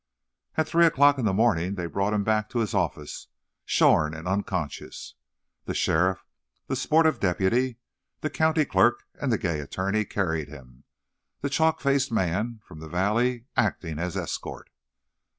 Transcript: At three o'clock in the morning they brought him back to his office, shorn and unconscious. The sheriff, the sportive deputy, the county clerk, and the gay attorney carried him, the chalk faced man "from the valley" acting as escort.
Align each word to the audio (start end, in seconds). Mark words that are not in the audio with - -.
At 0.55 0.67
three 0.67 0.87
o'clock 0.87 1.19
in 1.19 1.25
the 1.25 1.31
morning 1.33 1.75
they 1.75 1.85
brought 1.85 2.11
him 2.13 2.23
back 2.23 2.49
to 2.49 2.57
his 2.57 2.73
office, 2.73 3.27
shorn 3.65 4.15
and 4.15 4.27
unconscious. 4.27 5.13
The 5.65 5.75
sheriff, 5.75 6.25
the 6.65 6.75
sportive 6.75 7.19
deputy, 7.19 7.77
the 8.21 8.31
county 8.31 8.65
clerk, 8.65 9.03
and 9.21 9.31
the 9.31 9.37
gay 9.37 9.59
attorney 9.59 10.05
carried 10.05 10.47
him, 10.47 10.85
the 11.41 11.51
chalk 11.51 11.81
faced 11.81 12.11
man 12.11 12.61
"from 12.63 12.79
the 12.79 12.89
valley" 12.89 13.45
acting 13.55 13.99
as 13.99 14.17
escort. 14.17 14.71